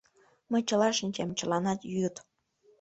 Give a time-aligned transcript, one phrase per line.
[0.51, 2.15] Мый чыла шинчем, чыланат йӱыт...